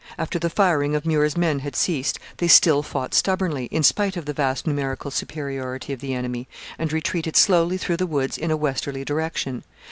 [0.17, 4.25] After the firing of Muir's men had ceased, they still fought stubbornly, in spite of
[4.25, 6.47] the vast numerical superiority of the enemy,
[6.79, 9.63] and retreated slowly through the woods in a westerly direction.